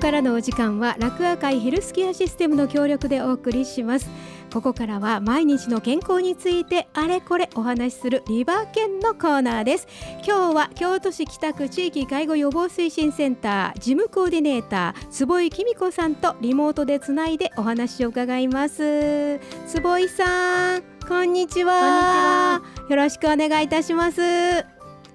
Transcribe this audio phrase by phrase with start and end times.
[0.00, 4.08] からのお時間は楽ア会ヘルスケアシステムの協力でお送りします。
[4.50, 9.86] ここからは毎日の健康についてあれこれお話しするリバーケンのコーナーです。
[10.26, 19.38] 今日は京都市北区地域介護予防推進センター事務コーディネーター坪井紀美子さんとリモートでつないでお話を伺います。
[19.68, 22.62] 坪井さんこんにちは。
[22.88, 24.20] よろしくお願いいたします。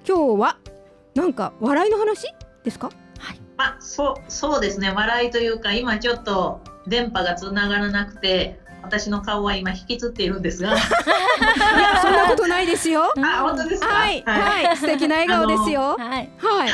[0.06, 0.58] 今日は
[1.16, 2.28] なんか笑いの話
[2.62, 2.86] ですか？
[2.86, 3.05] はい
[3.56, 4.90] まあそうそうですね。
[4.90, 10.72] 笑いというか今ちょっと電波がつながらなくて私の顔は今引きつっているんですが。
[10.72, 10.78] いや
[12.00, 13.12] そんなことないですよ。
[13.18, 13.88] あ本当ですか？
[13.88, 15.96] はい、はい、はい、素敵な笑顔ですよ。
[15.98, 16.68] はい、はい、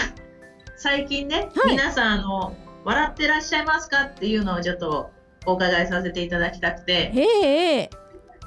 [0.76, 5.10] 最近ね、はい、皆さんあの笑ってらっしゃいますかっていうのをちょっと
[5.46, 7.12] お伺いさせていただきたくて。
[7.14, 7.90] ええ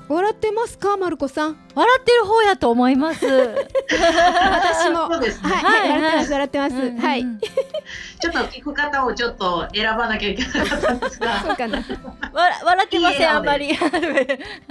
[0.08, 1.58] 笑ってますか、まるこさん？
[1.74, 3.26] 笑ってる方やと思います。
[3.26, 5.08] 私も。
[5.12, 5.50] そうですね。
[5.50, 6.76] はい、はい、笑ってます、笑ってます。
[6.76, 7.26] はい。
[8.20, 11.40] ちょっと聞く方をちょっと選ばなきゃいけなかったんですが。
[11.44, 11.84] そうかな。
[12.34, 13.74] 笑、笑ってません、あんまり。
[13.74, 13.88] は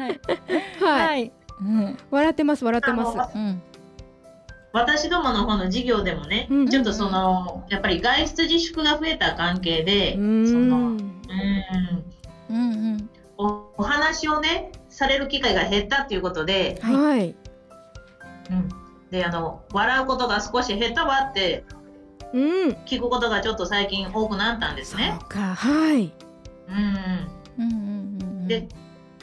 [0.09, 0.21] い。
[0.81, 1.33] はい。
[1.61, 3.37] うん、笑ってます、笑ってます。
[3.37, 3.63] うん。
[4.73, 11.23] 私どもの方の事業でもね、うん、ちょっとそのやっぱり外出自粛が増えた関係で、そのうん
[12.51, 12.59] うんう
[12.97, 17.37] んおお話をねされる機会が減ったっていうことで、はい。
[18.51, 18.69] うん。
[19.11, 21.84] で、あの、笑うことが少し減ったわって、うん。
[22.35, 25.17] 聞くことがちょっと最近多くなったんですね。
[25.21, 26.13] そうか、はい。
[26.69, 27.65] うん。
[27.65, 28.49] うんうんうん。
[28.49, 28.69] で、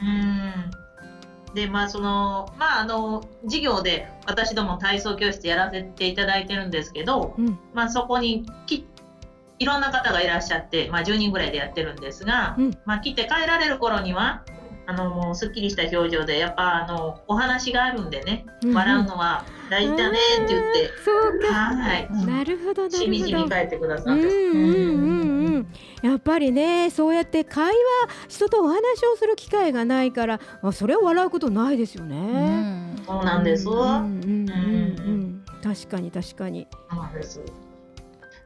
[0.02, 0.72] うん。
[1.54, 8.86] で、まあ、その、まあ、あの、授業で私ども体操教室やらせていただいてるんですけど、うん、まあ、そこにき
[9.59, 14.44] いろんな方がいらっしゃって、まあ、10人ぐらいでやってるんですが、うん、まあ、来て帰られる頃には、
[14.92, 21.53] あのもうすっきりした表情でやっぱあのお話があるんでね、笑うのは大事だねって言って、そうか。
[21.53, 24.23] はい、なるほどしみじみ書いてくださって
[26.05, 27.73] やっぱりねそうやって会話
[28.27, 28.76] 人とお話
[29.14, 33.66] をする機会がないからあそれを笑うことないですよね、そうなんです。
[35.64, 36.67] 確かに確かに。
[36.89, 37.42] そうなんです。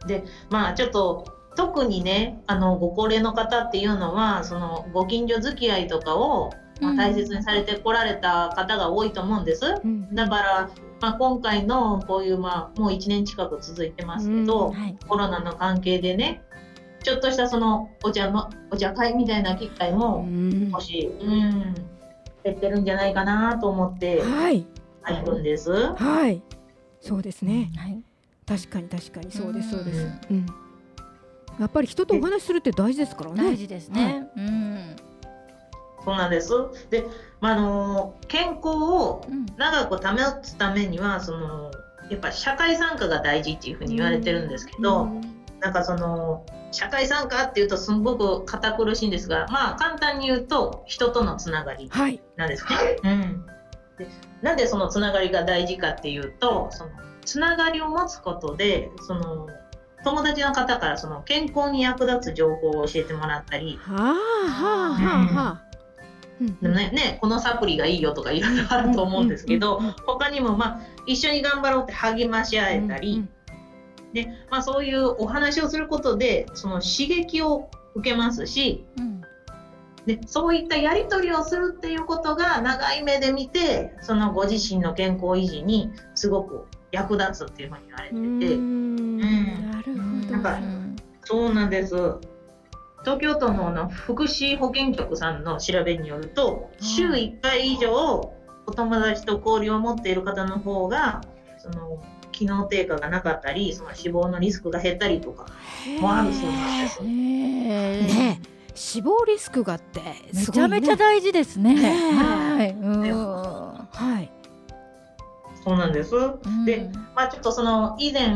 [0.06, 1.25] でまあちょっと
[1.56, 6.52] 特にねあのご高齢の方っていうのはそのご近所付き合いとかを、
[6.82, 10.70] まあ、大切にされてこられた方が多いと思うんです、うん、だから、
[11.02, 14.74] まあ、今回のこういう、まあ、もう1年近く続いてますけど、うん。
[14.74, 16.42] はい、コロナの関係でね
[17.04, 21.76] ちょっとしたそのお茶のお茶会みたいな機会も、もし、うん、
[22.44, 24.66] 減ってるんじゃないかなと思って入
[25.24, 25.72] るんです。
[25.72, 26.42] はい、はい、
[27.00, 28.02] そうですね、はい、
[28.48, 29.32] 確かに確かに。
[29.32, 30.08] そうですそうです。
[30.32, 30.65] うん
[31.60, 33.44] やっぱり人とお話しするって大事ですからね。
[33.44, 34.04] 大事ですね。
[34.04, 34.96] はい、うん。
[36.04, 36.52] そうなんです。
[36.90, 37.06] で、
[37.42, 39.26] まあ、あの健康を
[39.58, 41.72] 長く保つためには、その
[42.10, 45.22] やっぱ社会参加が大事っていうふうに言われてるんですけど、うん、
[45.60, 51.90] なんかその社会参加っていうとすごく堅苦しいんですが、まあ簡単に言うと人とのつながり
[52.36, 52.76] なんですね。
[52.76, 53.46] はい、うん。
[53.98, 54.08] で、
[54.42, 56.92] なんでそのつながりが大事かっていうと、その
[57.24, 59.48] つながりを持つことで、その
[60.06, 63.78] 友達の方からその健康に役立つ情報を教えてもらったり。
[63.82, 65.62] はあはあはあ。
[66.62, 73.26] でもねね、このサプリがいいよとかいろいろあると思うんですけど、他にも、まあ、一緒に頑張ろうって励まし合えたり、
[74.14, 78.86] でまあ、そういうお話をすることでその刺激を受けますし、
[80.06, 88.84] でそういったやり取りをするっていうことが長い目で見てそのご自身の健康維持にすごく役立つっていうふうに言われてて。
[90.35, 91.96] うんなんかそうなんです。
[93.03, 97.91] 東京都のの福祉保健局さんの調べによると、週1回以上
[98.66, 101.22] お友達と交流を持っている方の方が
[101.57, 105.46] その機能低下がなかったりその死亡のリスクが減ったりとか
[106.01, 107.03] もあるそうなんです。
[107.03, 108.41] ね
[108.73, 110.02] 死亡リスクがって
[110.34, 111.75] めちゃめちゃ大事ですね。
[111.75, 112.75] はい、
[113.91, 114.31] はい。
[115.64, 116.11] そうなんです。
[116.66, 118.35] で、まあちょっとその以前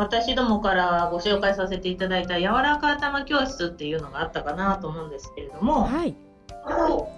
[0.00, 6.16] 私どもからご紹介させていただいた柔らか頭教室っていうのがあったかなと思うんですけれども、はい、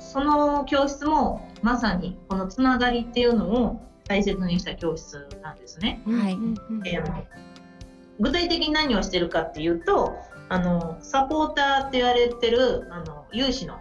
[0.00, 6.02] その教室もまさにこのつながりっていうのを大切にした教室なんですね。
[6.06, 6.32] はい、
[6.84, 7.24] えー、
[8.18, 10.16] 具体的に何をしてるかっていうと
[10.48, 13.78] あのサポーターって言われてるあの有志の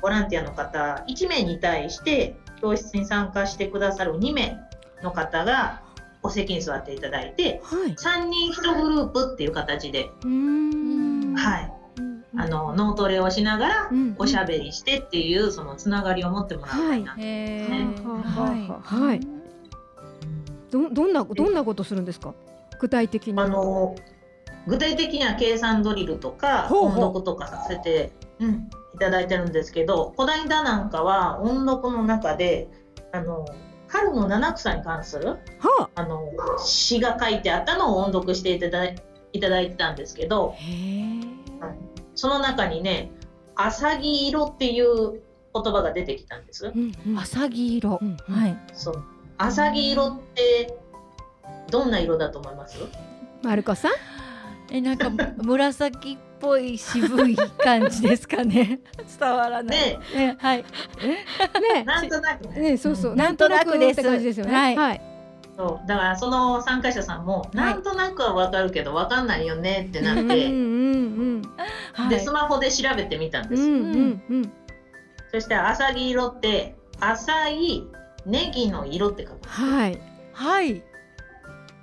[0.00, 4.58] ボランティアの方1名に対して教室に参加してくださる2名
[5.02, 5.82] の方が
[6.22, 10.10] お席に座っていただいて、はい、3人1グループっていう形で、
[11.36, 11.72] はい、
[12.36, 17.14] あの脳トレをしながらおしゃべりしてっていうそのつながりを持ってもらいたいな
[17.96, 18.18] と思
[18.54, 19.06] いますね。
[19.06, 19.20] はい、
[20.70, 22.34] どどんなどんなことするんですか？
[22.80, 23.40] 具体的に。
[23.40, 23.96] あの
[24.66, 32.68] 具体的には計算ドリルとか音読とかさせて、うん、いただいてるんですけどこないだなんかは音読の中で
[33.12, 33.46] あの
[33.88, 36.02] 春の七草に関するはあ。
[36.04, 38.96] の詩が書いてあったのを音読していただい
[39.32, 40.54] いただいてたんですけど。
[42.14, 43.12] その中にね
[43.54, 45.22] 「あさぎ色」っていう
[45.54, 46.72] 言葉が出てきたんです。
[46.74, 47.18] うんうん。
[47.18, 47.98] あさぎ色、は
[48.48, 48.58] い。
[48.72, 49.04] そう。
[49.38, 50.76] あさぎ色って
[51.70, 52.76] どんな色だと思います？
[53.44, 53.92] マルコさん？
[54.72, 58.80] えなんか紫っぽい渋い感じですかね。
[59.18, 60.58] 伝わらない、でえはい。
[60.58, 61.84] ね。
[61.84, 62.60] なんとなくね。
[62.60, 63.16] ね、そうそう、ん。
[63.16, 64.00] なんとなくです。
[64.00, 64.54] って感じですよね。
[64.54, 64.76] はい。
[64.76, 65.00] はい。
[65.56, 65.88] そう。
[65.88, 67.56] だからその参加者さんも、い。
[67.56, 70.34] なんとなくはわかるけどわかんないよねってなって、うんう
[71.38, 71.42] ん
[71.92, 72.08] はい。
[72.08, 74.22] でスマホで調べてみたんです、うんうんうん。
[74.30, 74.52] うん。
[75.32, 77.86] そしてあさぎ色って浅い
[78.24, 80.00] ネギの色って書くはい。
[80.32, 80.82] はい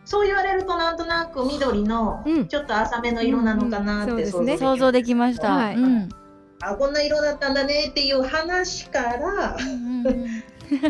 [0.06, 2.48] そう言われるとなんとなく緑のうん。
[2.48, 5.76] ちょっと浅めの色なのかなって想像できました、はい。
[5.76, 6.10] うん。
[6.62, 10.26] あこんな色だったんだねっていう話からうんうん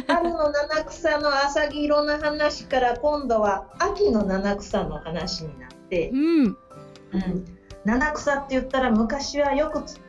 [0.07, 6.45] 春の七草の浅ぎ色の話から今度は秋の七草の話になってう、ん。
[6.45, 6.55] うん、
[7.83, 9.99] 七草って言ったら昔はよくつ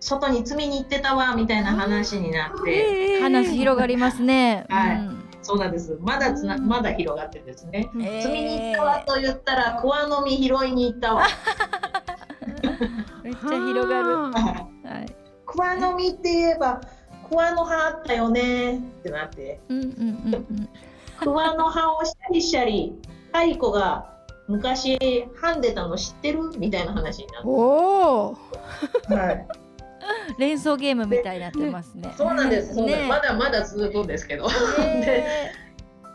[0.00, 3.20] 外に摘みに行ってたわみたいな話になって、ええ。
[3.20, 4.96] 話広がりますね、はい。
[4.96, 5.98] うんそうなんです。
[6.00, 11.26] まだつなまだ広がってですね、えー摘みに行ったわと言ったら桑の実拾いに行ったわ。
[13.22, 14.30] めっちゃ広がる、は
[14.84, 15.16] はい。
[15.46, 16.80] 桑の実って言えば
[17.28, 18.78] 桑の葉あったよね。
[18.78, 19.60] ってなって。
[19.68, 20.68] うんうんうんうん。
[21.20, 22.94] 桑の葉をシャリシャリ
[23.32, 24.10] 蚕が
[24.48, 26.50] 昔編んでたの知ってる？
[26.58, 28.36] みたいな話になっおお。
[29.08, 29.46] て、はい、
[30.38, 32.12] 連想ゲームみたいになってますね。
[32.16, 33.06] そうなんです、ね。
[33.08, 34.48] まだまだ続くんですけど。
[35.04, 35.52] え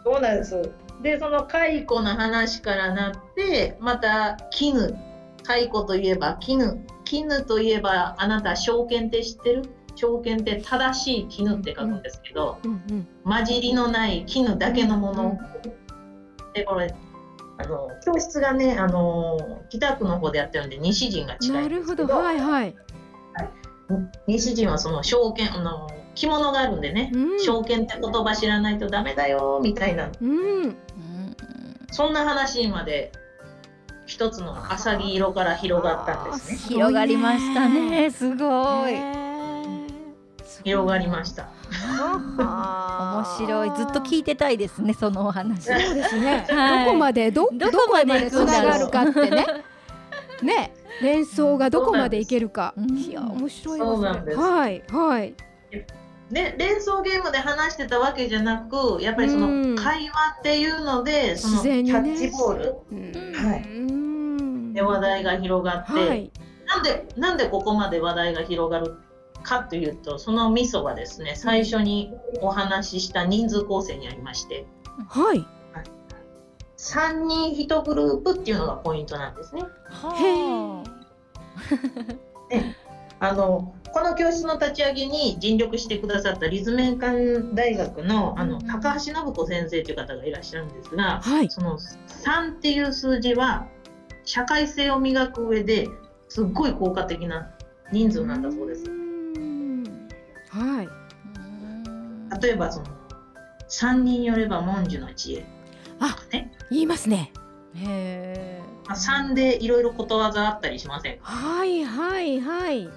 [0.04, 0.72] そうなんです。
[1.01, 4.98] でその蚕の話からなってまた絹
[5.44, 9.63] 蚕といえば絹絹といえばあなた証券って知ってる？
[9.95, 13.07] 証券って正しい絹って書くんですけど、うんうん。
[13.24, 15.38] 混じりのない絹だけのもの、
[16.54, 16.94] でこれ
[17.57, 19.38] あの教室がねあの
[19.69, 22.07] 北区の方でやってるんで西陣が近ないるほど。
[22.07, 22.75] はいはい。
[24.28, 27.39] 西陣はその証券あの着物があるんでね、うん。
[27.39, 30.12] 証券って言葉知らないとダメだよみたいな。
[30.22, 30.63] うん。
[30.63, 30.75] うん。
[31.92, 33.12] そんな話にまで
[34.06, 36.57] 一つの浅木色から広がったんですね。
[36.57, 38.10] 広がりましたね。
[38.10, 38.95] すごい。
[40.63, 41.50] 広がりました。
[42.38, 43.69] 面白い。
[43.78, 45.63] ずっと聞いてたいですねそのお話。
[45.66, 46.45] そうですね。
[46.50, 46.86] はい。
[46.86, 49.45] どこまでどどこまでどこまでつながるかってね。
[50.42, 52.74] ね、連想がどこまでいけるか。
[52.78, 53.80] うんいや面白い
[54.26, 55.34] ですはいはい。
[56.32, 59.76] で連想ゲームで話してたわけじゃなくやっぱりそうん。
[59.76, 62.76] の会話っていうのでそのキャッチボール。
[62.92, 63.34] うん。
[63.34, 63.64] はい。
[63.64, 64.74] うん。
[64.74, 66.32] で話題が広がって、はい。
[66.66, 68.98] なんでなんでここまで話題が広がる
[69.44, 74.66] かというとそのミソはですね最初にお話しした人数構成にありまして。
[75.08, 75.46] はい。
[76.78, 79.64] 3人1グループっていうのがポイントなんですね。
[79.90, 80.84] は
[83.20, 91.50] あのこの教室の立ち上げに尽力してくださった立命館大学のあのうん高橋信子先生という方がいらっしゃるんですが、はい。
[91.50, 93.66] その3っていう数字は
[94.24, 95.88] 社会性を磨く上で
[96.30, 97.52] すっごい効果的な
[97.92, 98.84] 人数なんだそうです。
[98.86, 99.84] うん
[100.50, 100.86] はい。
[100.86, 102.86] うん例えばその
[103.69, 105.56] 3人よれば文殊の知恵
[105.99, 107.31] あね、言いますね。
[107.75, 111.25] へまあ、3でいろいろことわざあったりしませんか？
[111.25, 112.89] はいはいはい。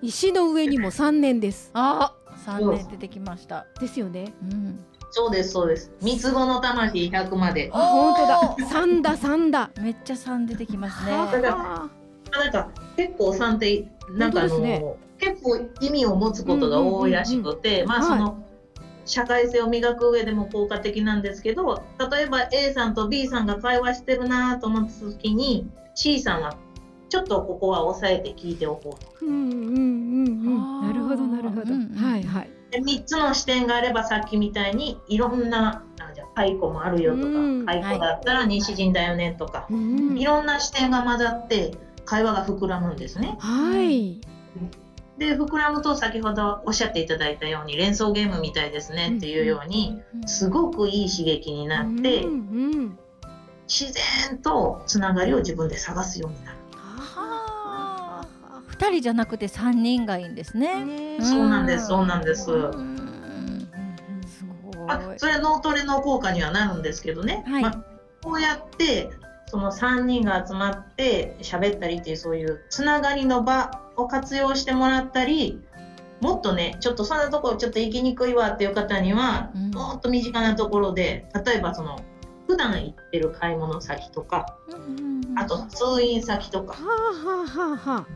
[0.00, 1.70] 石の上にも三年です。
[1.74, 2.14] あ
[2.44, 3.66] 三年出てきました。
[3.80, 4.32] ですよね。
[4.42, 4.84] うん。
[5.10, 5.92] そうですそうです。
[6.00, 7.70] 三つ子の魂100まで。
[7.72, 8.14] あ本
[8.56, 8.68] 当だ。
[8.68, 9.70] 三だ三だ。
[9.80, 11.12] めっちゃ三出てきますね。
[11.12, 18.44] なんか結構3ってなんかあの、本当です結構意味を持つことが多いらしくて、まあその、
[19.08, 26.56] 社会性を磨く上でも効果的なんですけど例えば A さんと B さんが会話してるなと思った時に C さんは
[27.08, 30.82] ちょっとここは押さえて聞いておこうとうんうんうんうん。
[30.82, 31.62] なるほどなるほど。
[31.62, 32.50] うんうんはいはい。
[32.70, 41.72] で3つの視点があればさっきみたいにいろんなあじゃあ蚕もあるよとかうん蚕だったら西陣だよねとか、うんいろんな視点が混ざって
[42.04, 43.36] 会話が膨らむんですね。
[43.38, 44.20] はい。
[45.18, 52.24] で膨らむと先ほどおっしゃっていただいたように連想ゲームみたいですねっていうようにすごくいい刺激になって。
[53.68, 56.58] 自然とつながりを自分で探すようになる。
[56.72, 60.84] はあ二人じゃなくて三人がいいんですね。
[60.84, 62.50] ねそうなんですそうなんです。
[62.50, 63.68] うん
[64.26, 64.86] すごい。
[64.86, 67.62] まあ、それは脳トレの効果にはなるんですけどね、はい。
[67.62, 67.84] まあ、
[68.22, 69.10] こうやって
[69.46, 75.60] その3人が集まって喋ったりっていうそういうつながりの場を活用してもらったり
[76.20, 82.00] もっとねちょっとそんなところちょっと行きにくいわっていう方には、うん、もっと身近なところで例えばその
[82.46, 84.56] 普段行ってる買い物先とか、
[85.36, 88.06] あと通院先とか、はあはあは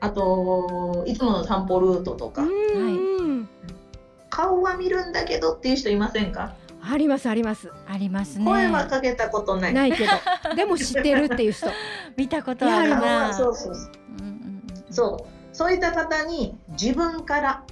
[0.00, 0.10] あ、あ。
[0.10, 2.50] といつもの散歩ルートとか、はい、
[4.30, 6.54] 顔は見るんだけどっていう人いませんか？
[6.82, 7.70] ありますあります。
[7.86, 8.46] ありますね。
[8.46, 9.74] 声はかけたことない。
[9.74, 10.54] ないけど。
[10.54, 11.66] でも知ってるっていう人。
[12.16, 14.03] 見たことあるなそうそうそう、うんうん、
[14.94, 17.64] そうそういった方に自分から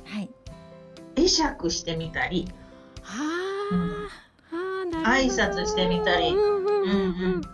[1.17, 2.49] 会釈してみたり、
[3.03, 4.09] は
[5.03, 7.51] あ、挨拶してみたり、うんうんうん、確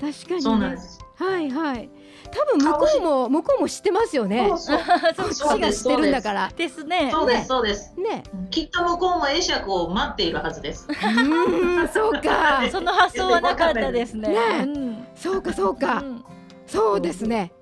[0.00, 1.90] かに、ね、そうなんですはいはい
[2.32, 4.48] 多分向こうも向こうも知ってますよね。
[4.48, 5.58] そうそう。
[5.60, 6.50] が知ってるんだから。
[6.56, 7.10] ですね。
[7.12, 7.94] そうですそうです。
[7.96, 8.24] ね。
[8.50, 10.88] きっと向こうも会釈を待っているはずです。
[10.90, 12.68] うん、そうか。
[12.72, 14.28] その発想はなかったですね。
[14.30, 15.10] ね。
[15.14, 16.02] そうかそうか。
[16.66, 17.52] そうですね。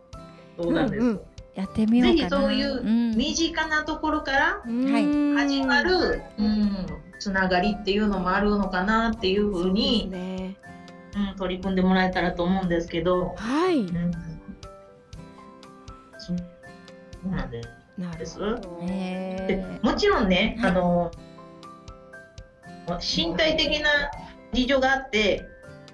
[0.59, 1.32] そうなんです。
[1.55, 2.83] やってみようぜひそういう
[3.15, 6.87] 身近なところから始まる、うん、
[7.19, 10.57] つながりっていうのもあるのかなっていうふうに、ね
[11.15, 13.35] うん、取り組んでもらえたらと思うんですけど。
[13.37, 13.81] はい。
[13.81, 14.13] うん
[16.19, 16.37] そう
[17.31, 17.63] なんで
[18.25, 18.39] す。
[18.39, 21.11] でもちろんね、あの
[23.01, 24.11] 身体的な
[24.53, 25.45] 事情があって、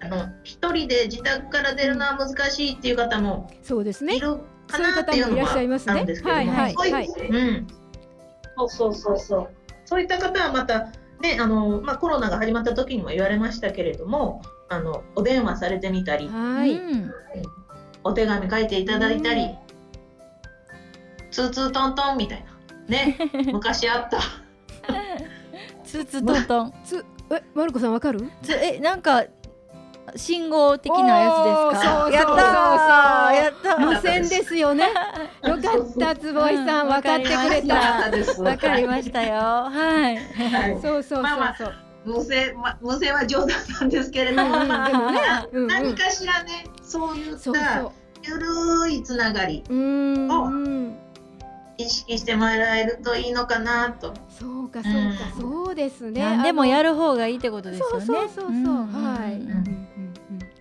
[0.01, 4.19] あの一人で自宅から出るのは難しいっていう方もそうですね。
[4.77, 6.75] いるかなっていうのはあるんですけども、はい。
[6.75, 6.93] はい。
[6.93, 7.67] はい、うん、
[8.57, 9.49] そうそうそうそう。
[9.85, 16.81] そういった方はまたね、あのまあコロナが始まった時にも言われましたけれども、あのお電話されてみたり、はい、
[18.05, 19.57] お手紙書いていただいたり。
[21.31, 22.57] ツーツートントンみたいな。
[22.89, 23.19] ね。
[23.53, 24.19] 昔あった。
[25.85, 28.21] ツーツートントン、つえマルコさんわかる？
[28.43, 29.25] つえなんか
[30.17, 32.11] 信号的なやつですか？
[32.11, 34.85] やったやった無線ですよね。
[35.45, 35.63] よかっ
[35.99, 38.43] た坪井さん分かってくれた。
[38.43, 39.35] わかりましたよ。
[39.41, 40.19] はい。
[40.83, 41.75] そうそうそうそう。
[42.05, 43.49] 無線、ま、無線は冗談
[43.81, 45.21] なんですけれども、でもね、
[45.53, 47.91] 何かしらね、そういった
[48.23, 50.51] ゆるいつながりを
[51.77, 54.15] 意識してもらえるといいのかなと。
[54.39, 54.99] そうかそうか、
[55.47, 56.21] うん、そうですね。
[56.23, 58.07] 何でもやる方がいいってことですよね。
[58.07, 59.88] そうそうそうはい。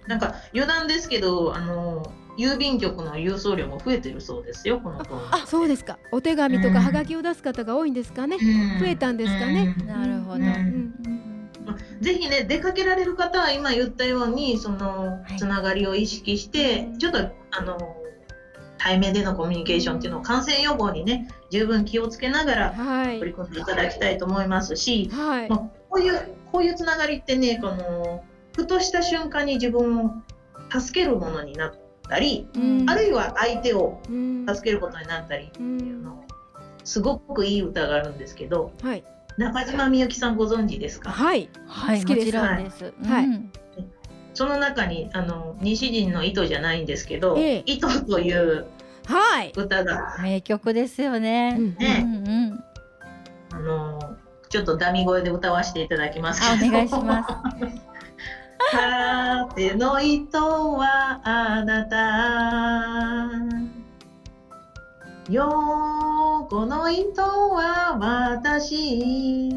[0.07, 5.97] なんか余談ですけどあの郵便局の郵送料も増えてるそうですよこのあそうですか。
[6.11, 8.37] お手紙とかはがきを出す方が多いんですかね。
[8.39, 9.75] うん、増えたんですかね。
[9.85, 10.35] なるほど。
[10.35, 10.93] うん。
[11.99, 17.19] ぜひね出かけられる方は今言ったようにそのつながりを意識して、はい、ちょっと
[17.51, 17.97] あの
[18.77, 22.73] 対面でのコミュニケーションっていうのを感染予防にね十分気をつけながら
[23.19, 25.59] 取り組んでいただきたいと思いますし、はい、まあ、
[25.89, 28.23] こういうこういうつながりってねこの
[28.57, 30.11] ふとした瞬間に自分を
[30.69, 31.73] 助けるものになっ
[32.09, 36.23] たり、うん、あるいは相手を助けることになったりっていうの、
[36.83, 39.03] すごくいい歌があるんですけど、はい、
[39.37, 41.11] 中島みゆきさんご存知ですか？
[41.11, 42.35] はい、はい、好きです。
[42.35, 42.63] はい、
[43.05, 43.49] はい、
[44.33, 48.65] その中にあの西陣の糸じゃないんですけど、ええ、糸という
[49.55, 51.53] 歌が、はい、名曲ですよね。
[51.57, 52.63] ね、うんうん、
[53.53, 54.17] あの
[54.49, 57.81] ちょっとダミ声で歌わせていただきますお願いします。
[59.55, 63.29] 手の糸はあなた
[65.29, 69.49] 横の糸は私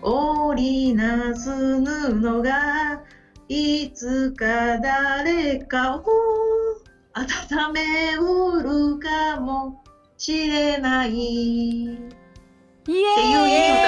[0.00, 3.02] 織りなす布が
[3.48, 6.04] いつか誰かを
[7.12, 9.84] 温めうるかも
[10.16, 11.10] しれない。
[11.10, 11.12] っ
[12.84, 12.98] ていう
[13.46, 13.82] いい歌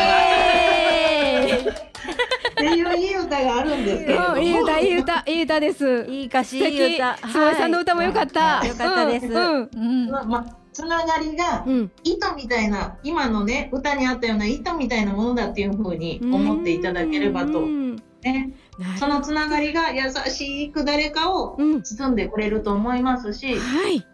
[1.72, 1.84] が。
[2.66, 6.06] っていういい歌があるんですけどいい歌いい歌いい歌です。
[6.08, 7.16] いい歌詞いい歌。
[7.16, 10.10] すごいさんの歌も良かった、良かったです、うん。
[10.10, 11.64] ままつながりが
[12.02, 18.54] 糸みたいな、今のね歌にあったような糸みたいなものだっていうふうに思っていただければと、ね、
[18.98, 24.04] そのつながりが優しく誰かを包んでくれると思いますし、はい、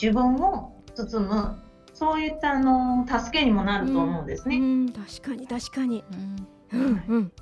[0.00, 1.60] 自分を包む。
[1.96, 4.58] そういったあの助けにもなると思うんですね。
[4.92, 6.02] 確かに確かに。
[6.72, 7.32] うんうん。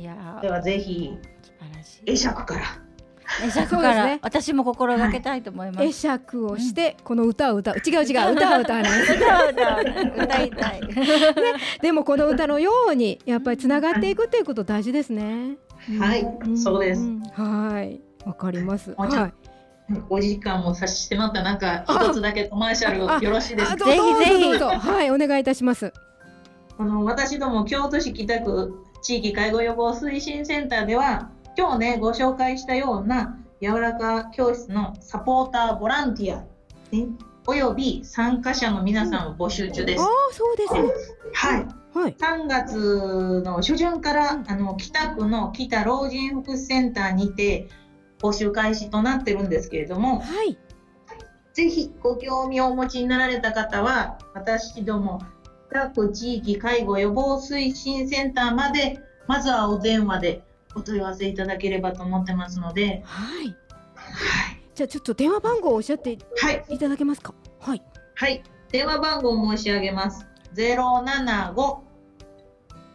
[0.00, 1.10] いやではぜひ
[2.06, 2.60] 会釈から。
[3.42, 5.78] 会釈から、ね、私も心がけたいと思います。
[5.78, 9.02] 会釈をして、この歌を歌う違う違う 歌を歌わない。
[9.02, 10.80] 歌を歌う歌いたい。
[10.88, 10.94] ね、
[11.82, 15.58] でもこの歌のようにやっぱりつながっていくっていうこと大事ですね。
[15.98, 16.26] はい、
[16.56, 17.02] そうです。
[17.34, 18.94] はいわかります。
[18.96, 19.32] はい。
[20.08, 23.84] お時間も差し迫った中一つだけコマーシャルよろしいですか？
[23.84, 25.92] ぜひぜひはいお願いいたします。
[26.76, 36.40] この私ども京都市北区地域介護予防推進センターでは今日ねご紹介したような柔らか教室のサポーターボランティア、
[36.94, 37.08] ね、
[37.46, 40.02] および参加者の皆さんを募集中です。
[40.02, 40.80] あそうですね。
[41.34, 41.66] はい。
[41.92, 47.68] はい、3月の初旬からあの北区の北老人福祉センターにて
[48.20, 50.56] 募集開始となってるんですけれども、はい、
[51.52, 55.20] ぜひご興味をお持ちになられた方は私ども
[55.72, 60.42] 各地域介護予防推進センターまでまずはお電話で
[60.74, 63.56] お問い合わせいただければと思ってますので、はい、はい、
[64.74, 66.12] じゃあちょっと電話番号をおっしゃって
[66.68, 67.34] いただけますか？
[67.60, 67.82] はい、
[68.14, 70.26] はい、電話番号を申し上げます。
[70.52, 71.84] ゼロ七五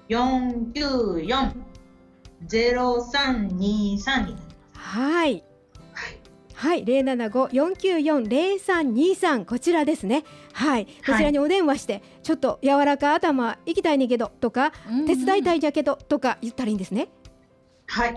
[0.08, 1.56] 四九四
[2.46, 4.56] ゼロ三二三になります。
[4.74, 5.44] はい。
[6.56, 10.24] はい、零七五四九四零三二三こちらですね。
[10.54, 17.10] はい、こちらにお電話して、はい、ちょっと柔らか頭行きたいねんけどとか、うんうん、手伝いたいじゃけどとか言ったらいいんですね。
[17.88, 18.16] はい。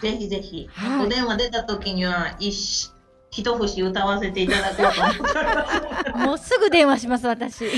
[0.00, 2.92] ぜひぜひ、はい、お電話出た時には一
[3.30, 7.64] 一節歌わせていただこうと思ってもうすぐ電話します私。
[7.64, 7.70] もう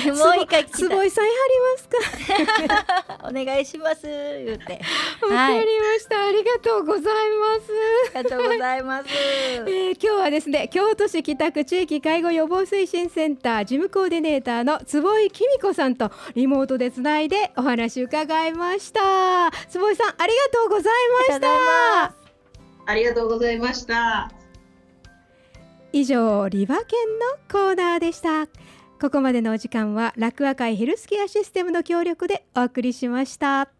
[0.42, 1.38] 一回聞きすごいさんやり
[1.70, 3.28] ますか。
[3.28, 4.80] お願いします言って。
[5.22, 8.16] わかりました、はい、ありがとうございます。
[8.16, 19.50] ありがとうございます、 えー、今日はですね京都市北区地域介護予防推進センター事務コーディネーターの坪井紀美子さんとリモートでつないでお話伺いました。
[19.68, 20.94] 坪井さんありがとうござい
[21.28, 22.28] ました。
[22.88, 24.37] ありがとうございました
[25.92, 28.46] 以上リバケンのコーナーでした。
[29.00, 33.77] ここまでのお時間は楽和会ヘルスケアシステムの協力でお送りしました。